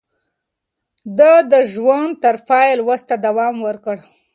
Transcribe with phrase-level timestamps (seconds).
[1.17, 3.95] ده د ژوند تر پايه لوست ته دوام ورکړ.